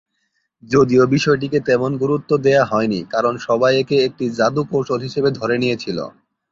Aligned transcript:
যদিও 0.63 1.03
বিষয়টিকে 1.07 1.59
তেমন 1.67 1.91
গুরুত্ব 2.01 2.31
দেয়া 2.45 2.63
হয়নি 2.65 2.99
কারণ 3.13 3.33
সবাই 3.47 3.73
একে 3.77 3.97
একটি 4.07 4.25
জাদু 4.37 4.61
কৌশল 4.71 4.99
হিসেবে 5.07 5.29
ধরে 5.39 5.55
নিয়েছিল। 5.57 5.97